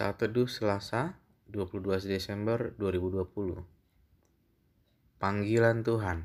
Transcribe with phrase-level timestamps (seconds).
[0.00, 1.20] Saat Teduh Selasa
[1.52, 3.20] 22 Desember 2020
[5.20, 6.24] Panggilan Tuhan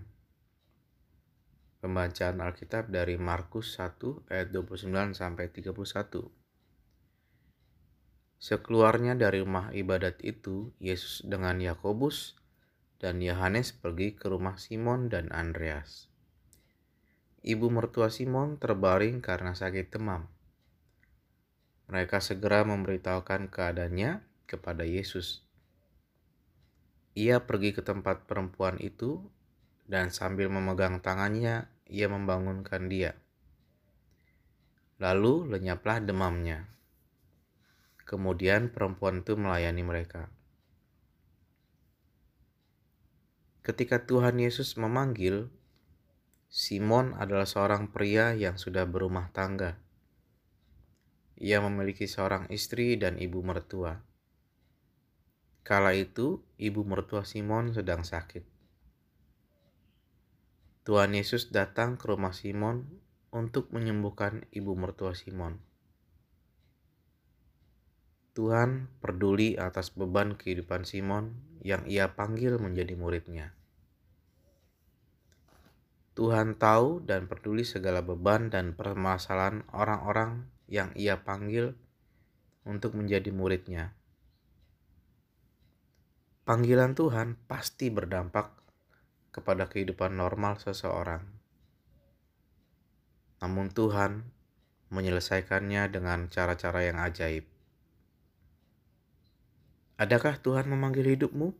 [1.84, 5.76] Pembacaan Alkitab dari Markus 1 ayat 29 sampai 31
[8.40, 12.40] Sekeluarnya dari rumah ibadat itu, Yesus dengan Yakobus
[13.04, 16.08] dan Yohanes pergi ke rumah Simon dan Andreas.
[17.44, 20.32] Ibu mertua Simon terbaring karena sakit demam.
[21.86, 25.46] Mereka segera memberitahukan keadaannya kepada Yesus.
[27.14, 29.22] Ia pergi ke tempat perempuan itu
[29.86, 33.14] dan sambil memegang tangannya, ia membangunkan dia.
[34.98, 36.66] Lalu lenyaplah demamnya.
[38.02, 40.30] Kemudian perempuan itu melayani mereka.
[43.62, 45.54] Ketika Tuhan Yesus memanggil,
[46.50, 49.85] Simon adalah seorang pria yang sudah berumah tangga
[51.36, 54.00] ia memiliki seorang istri dan ibu mertua.
[55.66, 58.46] Kala itu, ibu mertua Simon sedang sakit.
[60.86, 62.86] Tuhan Yesus datang ke rumah Simon
[63.34, 65.58] untuk menyembuhkan ibu mertua Simon.
[68.38, 71.34] Tuhan peduli atas beban kehidupan Simon
[71.66, 73.56] yang ia panggil menjadi muridnya.
[76.16, 81.78] Tuhan tahu dan peduli segala beban dan permasalahan orang-orang yang ia panggil
[82.66, 83.94] untuk menjadi muridnya.
[86.46, 88.54] Panggilan Tuhan pasti berdampak
[89.34, 91.26] kepada kehidupan normal seseorang.
[93.42, 94.26] Namun Tuhan
[94.94, 97.46] menyelesaikannya dengan cara-cara yang ajaib.
[99.98, 101.54] Adakah Tuhan memanggil hidupmu?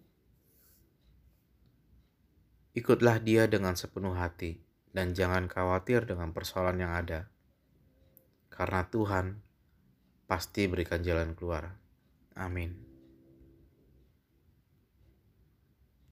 [2.76, 4.60] Ikutlah Dia dengan sepenuh hati,
[4.92, 7.32] dan jangan khawatir dengan persoalan yang ada
[8.56, 9.44] karena Tuhan
[10.26, 11.76] pasti berikan jalan keluar.
[12.40, 12.95] Amin.